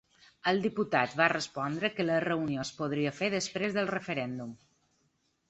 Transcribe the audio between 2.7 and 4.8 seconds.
podria fer després del referèndum.